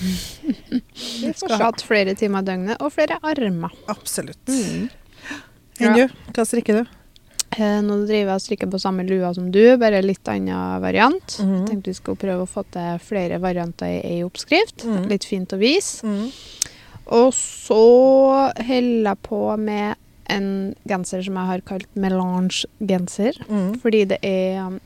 [1.20, 3.70] Vi Skal ha hatt flere timer i døgnet og flere armer.
[3.90, 4.38] Absolutt.
[4.46, 4.88] Mm.
[5.80, 6.06] Enn du?
[6.32, 6.86] Hva strikker du?
[7.58, 11.38] Eh, nå driver jeg og strikker på samme lua som du, bare litt annen variant.
[11.40, 11.66] Mhm.
[11.66, 14.84] Tenkte vi skulle prøve å få til flere varianter i ei oppskrift.
[14.84, 15.08] Mhm.
[15.08, 16.02] Litt fint å vise.
[16.06, 16.30] Mm.
[17.14, 19.96] Og så heller jeg på med
[20.28, 20.50] en
[20.88, 23.40] genser som jeg har kalt melange-genser.
[23.48, 23.72] Mm.
[23.80, 24.78] Fordi det er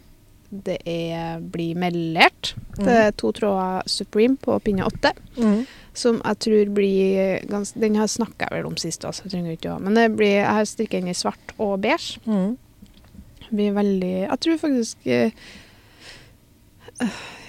[0.52, 2.52] det er, blir mellert.
[2.76, 2.84] Mm.
[2.84, 5.14] Det er to tråder Supreme på pinne åtte.
[5.38, 5.62] Mm.
[5.96, 9.32] Som jeg tror blir gans, Den har snakka jeg vel om sist, også, så jeg
[9.32, 12.20] trenger ikke å Men det blir, jeg har strikka inn i svart og beige.
[12.28, 12.58] Mm.
[13.40, 15.32] Det blir veldig Jeg tror faktisk eh,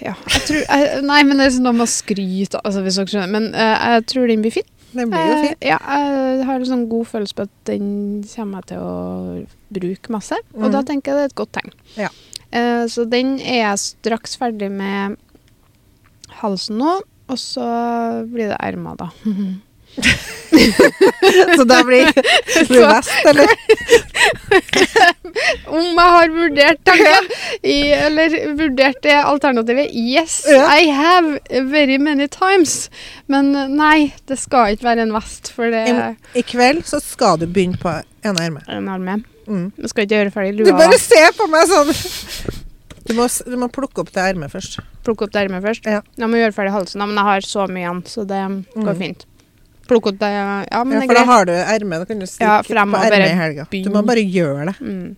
[0.03, 0.13] Ja.
[0.27, 3.13] Jeg tror, jeg, nei, men det er sånn noe med å skryte, altså, hvis dere
[3.13, 3.31] skjønner.
[3.31, 4.69] Men uh, jeg tror den blir fin.
[4.93, 5.59] Den blir jo fint.
[5.63, 7.87] Uh, ja, jeg har en sånn god følelse på at den
[8.33, 8.93] kommer jeg til å
[9.79, 10.39] bruke masse.
[10.57, 10.71] Og mm.
[10.75, 11.77] da tenker jeg det er et godt tegn.
[11.97, 12.11] Ja.
[12.53, 15.17] Uh, så den er jeg straks ferdig med
[16.41, 16.97] halsen nå.
[17.31, 17.65] Og så
[18.29, 19.13] blir det ermer, da.
[21.57, 22.05] Så da blir
[22.53, 23.49] du blir vest, eller?
[25.73, 27.29] Om jeg har vurdert tanken,
[27.65, 29.93] i, eller vurdert det alternativet?
[29.97, 30.41] Yes.
[30.49, 31.39] I have
[31.71, 32.89] very many times.
[33.31, 35.97] Men eh, nei, det skal ikke være en vest, for det I,
[36.39, 38.61] I kveld så skal du begynne på en arme.
[38.69, 39.19] en arme.
[39.47, 39.71] Mm.
[39.81, 41.89] Jeg skal ikke gjøre ferdig Du bare ser på meg sånn.
[43.03, 44.77] Du må, du må plukke opp det ermet først.
[45.03, 45.83] Plukke opp det ermet først.
[45.91, 45.99] Ja.
[46.15, 48.39] Jeg må gjøre ferdig halsen, men jeg har så mye igjen, så det
[48.77, 48.99] går Mm.
[49.01, 49.25] fint.
[49.93, 52.03] Plukke opp det Ja, men Ja, for da har du ermet.
[52.03, 53.67] Da kan du Ja, jeg må på ermet i helga.
[53.71, 54.75] Du må bare gjøre det.
[54.81, 55.15] Mm.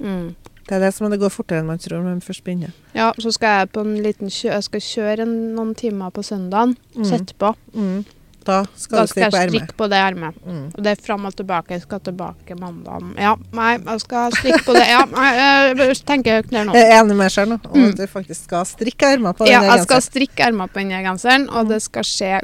[0.00, 0.34] Mm.
[0.66, 2.72] Det er det som det går fortere enn man tror når man først begynner.
[2.96, 6.24] Ja, så skal jeg på en liten kjø jeg skal kjøre en, noen timer på
[6.26, 6.72] søndagen.
[6.96, 7.04] Mm.
[7.06, 7.52] Sette på.
[7.76, 8.00] Mm.
[8.46, 10.34] Da skal Da skal jeg strikke på det ermet.
[10.46, 10.66] Mm.
[10.74, 11.74] Og det er fram og tilbake.
[11.74, 13.06] Jeg skal tilbake mandag.
[13.18, 14.84] Ja, nei, jeg skal strikke på det.
[14.90, 15.30] Ja, nei,
[15.78, 16.74] jeg tenker høyt ned nå.
[16.78, 17.88] Jeg er enig med seg nå, og Mm.
[17.90, 21.02] at du faktisk skal strikke ermer på Ja, den jeg skal strikke ermer på denne
[21.02, 21.68] genseren, og Mm.
[21.74, 22.40] det skal skje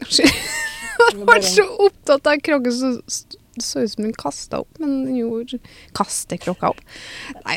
[1.06, 4.90] Jeg var så opptatt av krokken, så så- så ut som den kasta opp, men
[5.06, 5.56] den gjorde
[5.96, 6.80] Kaste krokka opp.
[7.46, 7.54] Nei,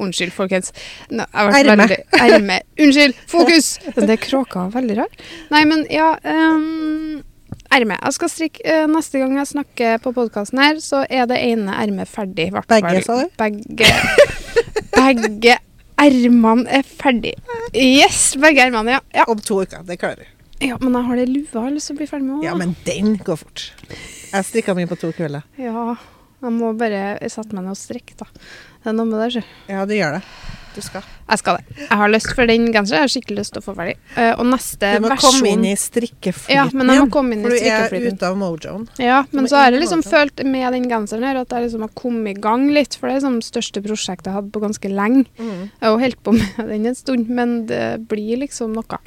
[0.00, 0.70] unnskyld, folkens.
[1.12, 1.84] Erme.
[2.16, 2.56] Erme.
[2.80, 3.18] Unnskyld!
[3.28, 3.74] Fokus!
[4.08, 5.12] Det kråka var veldig rar.
[5.52, 7.20] Nei, men ja um,
[7.70, 7.98] Erme.
[8.00, 11.76] Jeg skal strikke eh, Neste gang jeg snakker på podkasten her, så er det ene
[11.84, 12.48] ermet ferdig.
[12.56, 12.80] Hvertfall.
[12.88, 13.28] Begge, sa du?
[13.44, 13.92] Begge.
[14.96, 15.58] Begge
[16.00, 17.36] ermene er ferdig.
[17.76, 19.04] Yes, begge ermene, ja.
[19.20, 19.28] ja.
[19.28, 19.84] Om to uker.
[19.86, 20.36] Det klarer du.
[20.60, 22.36] Ja, men jeg har det i lua jeg har lyst til å bli ferdig med.
[22.38, 23.66] også, Ja, men den går fort.
[24.30, 25.42] Jeg strikka min på to kvelder.
[25.58, 25.96] Ja,
[26.40, 28.28] jeg må bare sette meg ned og strikke, da.
[28.80, 29.44] Det er noe med det, sjø.
[29.72, 30.24] Ja, du gjør det.
[30.70, 31.02] Du skal.
[31.26, 31.64] Jeg skal det.
[31.80, 33.00] Jeg har lyst for den genseren.
[33.00, 33.96] Jeg har skikkelig lyst til å få ferdig.
[34.14, 37.08] Eh, og neste versjon Du må versjon komme inn i strikkeflyten Ja, men jeg må
[37.10, 38.14] komme inn i For du er strikkeflyten.
[38.20, 38.84] ute av mojoen.
[39.02, 41.92] Ja, men så har jeg liksom følt med den genseren her at jeg liksom har
[41.98, 42.94] kommet i gang litt.
[42.94, 45.24] For det er liksom største prosjektet jeg har hatt på ganske lenge.
[45.42, 45.64] Mm.
[45.74, 49.02] Jeg har holdt på med den en stund, men det blir liksom noe.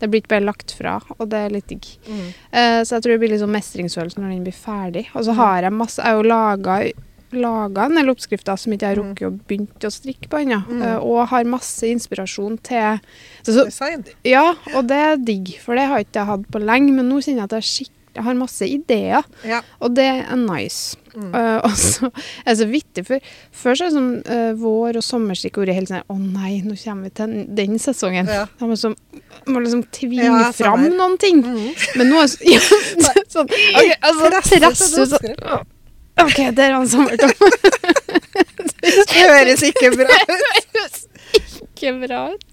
[0.00, 1.86] Det blir ikke bare lagt fra, og det er litt digg.
[2.08, 2.26] Mm.
[2.52, 5.06] Uh, så jeg tror det blir litt sånn mestringsfølelse når den blir ferdig.
[5.14, 6.78] Og så har jeg masse Jeg har jo laga
[7.34, 9.08] laga en del oppskrifter som ikke jeg har Mm.
[9.10, 10.60] rukket å begynne å strikke på ennå.
[10.68, 10.82] Mm.
[10.86, 13.00] Eh, og har masse inspirasjon til
[13.42, 14.04] så, så, Design.
[14.22, 16.92] Ja, og det er digg, for det har ikke jeg hatt på lenge.
[16.94, 19.60] Men nå kjenner jeg at jeg, skikk- jeg har masse ideer, Ja.
[19.82, 20.96] og det er nice.
[21.14, 21.28] Mm.
[21.34, 23.18] Uh, og så er det så vittig, for
[23.54, 27.06] før så er det sånn uh, vår- og sommerstikkordet helt sånn Å nei, nå kommer
[27.06, 28.26] vi til den- sesongen.
[28.30, 28.46] Ja.
[28.58, 28.96] Da må liksom,
[29.50, 30.90] må liksom tvinge Ja, fram her.
[30.98, 31.42] noen ting.
[31.44, 31.70] Mm.
[32.00, 32.60] Men nå er ja,
[33.30, 35.70] sånn, ok, altså, presse til sånn
[36.24, 37.32] OK, der er han sommertom.
[38.84, 40.98] Det høres ikke bra ut.
[41.84, 42.44] Ikke bra ut.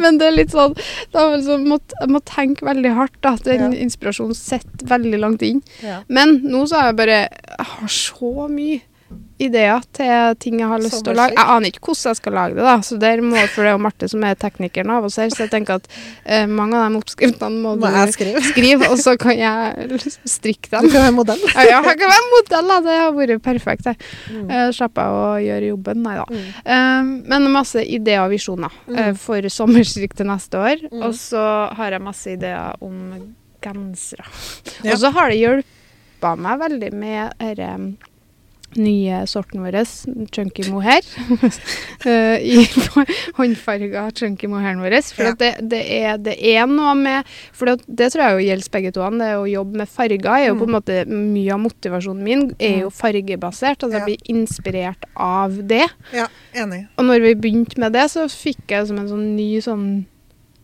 [0.00, 0.74] Men det er litt sånn
[1.12, 3.20] da liksom Jeg må tenke veldig hardt.
[3.22, 3.78] da, Den Ja.
[3.86, 5.62] inspirasjonen sitter veldig langt inn.
[5.82, 6.02] Ja.
[6.08, 8.80] Men nå så har jeg bare Jeg har så mye
[9.48, 11.34] ideer til ting jeg har lyst til å lage.
[11.36, 12.74] Jeg aner ikke hvordan jeg skal lage det, da.
[12.86, 15.44] Så der må, for det er jo Marte som er teknikeren av oss her, så
[15.44, 15.88] jeg tenker at
[16.24, 18.42] eh, mange av de oppskriftene må, Må du skrive?
[18.52, 20.88] skrive, og så kan jeg strikke dem.
[20.88, 21.44] Du kan være modell.
[21.54, 22.80] Ja, ja, jeg kan være modell, da.
[22.88, 23.84] Det har vært perfekt.
[23.90, 23.96] det.
[24.32, 24.48] Mm.
[24.50, 26.26] Uh, Slipper jeg å gjøre jobben, nei da.
[26.30, 26.50] Mm.
[26.66, 29.16] Uh, men masse ideer og visjoner eh, Mm.
[29.20, 30.84] for sommerstrikk til neste år.
[30.90, 31.02] Mm.
[31.08, 31.40] Og så
[31.76, 32.96] har jeg masse ideer om
[33.64, 34.24] gensere.
[34.84, 34.92] Ja.
[34.94, 38.12] Og så har det hjulpet meg veldig med denne
[38.76, 39.80] nye sorten vår,
[40.34, 41.02] chunky mohair.
[42.04, 42.64] Eh, I
[43.38, 44.96] håndfarga chunky mohairen vår.
[45.14, 45.34] For Ja.
[45.40, 47.24] det, det, er, det er noe med
[47.56, 49.06] For det, det tror jeg jo gjelder begge to.
[49.18, 52.82] Det å jobbe med farger er jo på en måte Mye av motivasjonen min er
[52.84, 53.82] jo fargebasert.
[53.86, 55.86] Altså jeg blir inspirert av det.
[56.12, 56.84] Ja, enig.
[56.98, 59.86] Og når vi begynte med det, så fikk jeg som en sånn ny sånn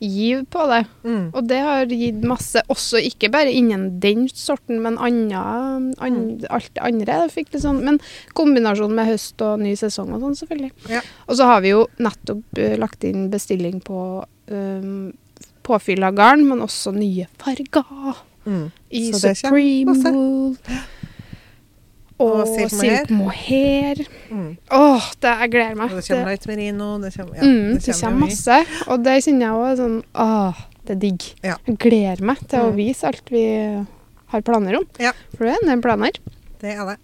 [0.00, 0.80] giv på det.
[1.04, 1.26] Mm.
[1.36, 6.44] Og det har gitt masse, også ikke bare innen den sorten, men andre, an, Mm.
[6.50, 7.28] alt det andre.
[7.30, 8.00] Fikk litt sånn, men
[8.34, 10.72] kombinasjonen med høst og ny sesong og sånn, selvfølgelig.
[10.88, 11.00] Ja.
[11.28, 15.12] Og så har vi jo nettopp uh, lagt inn bestilling på um,
[15.62, 17.84] påfyll av garn, men også nye farger.
[18.46, 18.70] Mm.
[18.90, 19.94] I Så Supreme.
[20.10, 20.56] Wool.
[22.20, 24.00] Og Og silk mohair.
[24.30, 24.50] Mm.
[24.76, 25.90] Åh, det, jeg gleder meg.
[25.92, 26.88] Og det kommer light merino.
[27.00, 28.58] Det kommer, ja, mm, det kommer kommer masse.
[28.92, 31.26] Og det kjenner jeg òg sånn Åh, det er digg.
[31.46, 31.56] Ja.
[31.66, 32.76] Jeg gleder meg til å Mm.
[32.76, 33.44] vise alt vi
[34.30, 34.84] har planer om.
[35.00, 35.12] Ja.
[35.36, 36.12] For det er en del planer.
[36.60, 36.98] Det er det.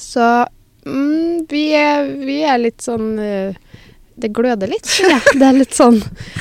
[0.00, 0.46] Så
[0.86, 3.52] mm, vi, er, vi er litt sånn eh,
[4.16, 5.18] Det gløder litt, Ja.
[5.34, 6.00] Det er litt sånn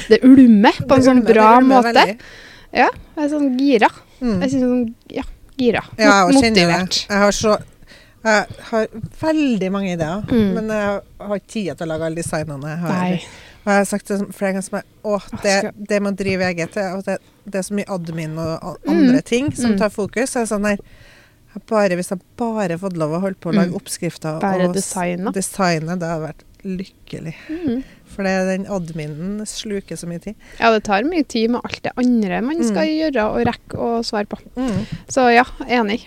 [0.09, 1.91] Det ulmer på en Det sånn ulmer- bra måte.
[1.93, 2.17] veldig.
[2.73, 3.89] Ja, jeg er sånn gira.
[4.21, 4.39] Mm.
[4.41, 5.23] Jeg synes sånn, ja,
[5.59, 5.81] gira.
[5.99, 6.35] Ja, det.
[6.35, 7.05] Motivert.
[7.09, 7.57] Jeg har så
[8.23, 8.87] jeg har
[9.21, 10.53] veldig mange ideer, Mm.
[10.53, 12.67] men jeg har ikke tid til å lage alle designene.
[12.69, 13.13] Jeg har,
[13.61, 15.55] og jeg har sagt det flere ganger som jeg, å, det,
[15.89, 18.95] det med å drive eget, det, og det, det er så mye admin og andre
[18.97, 19.77] andre ting som Mm.
[19.79, 20.29] tar fokus.
[20.31, 20.77] Så jeg er sånn her,
[21.67, 23.79] bare, Hvis jeg bare fått lov å holde på å lage Mm.
[23.81, 27.35] oppskrifter Bare og designe, designe, det hadde vært lykkelig.
[27.49, 27.83] Mm.
[28.11, 30.35] For den adminen sluker så mye tid.
[30.59, 33.99] Ja, det tar mye tid med alt det andre man skal gjøre og rekke å
[34.03, 34.37] svare på.
[34.55, 34.85] Mm.
[35.09, 36.05] Så ja, enig.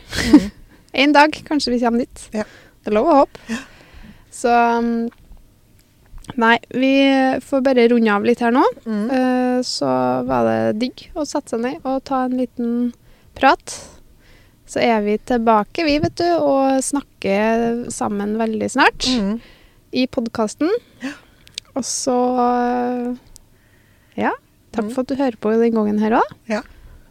[0.95, 1.01] Mm.
[1.03, 2.29] En dag kanskje vi kommer dit.
[2.33, 2.45] Ja.
[2.85, 3.59] Det er lov å håpe.
[4.35, 5.11] Så um,
[6.41, 6.91] Nei, vi
[7.45, 8.63] får bare runde av litt her nå.
[8.89, 9.03] Mm.
[9.11, 9.89] Uh, så
[10.25, 12.71] var det digg å sette seg ned og ta en liten
[13.37, 13.75] prat.
[14.67, 19.35] Så er vi tilbake, vi, vet du, og snakker sammen veldig snart Mm.
[19.93, 20.71] i podkasten.
[21.77, 22.17] Og så
[24.17, 24.33] Ja.
[24.73, 24.95] Takk Mm.
[24.95, 26.33] for at du hører på den gangen her òg.
[26.49, 26.63] Ja.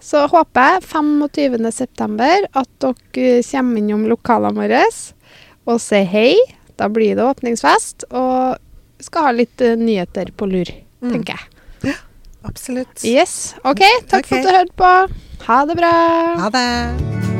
[0.03, 2.47] Så håper jeg 25.9.
[2.59, 4.83] at dere kommer innom lokalene våre
[5.63, 6.35] og sier hei.
[6.75, 8.57] Da blir det åpningsfest, og
[9.03, 10.71] skal ha litt eh, nyheter på lur,
[11.03, 11.11] Mm.
[11.11, 11.95] tenker jeg.
[12.43, 13.03] Absolutt.
[13.07, 13.55] Yes.
[13.63, 13.79] OK,
[14.11, 14.91] takk for at du hørte på.
[15.47, 15.93] Ha det bra.
[16.39, 17.32] Ha det.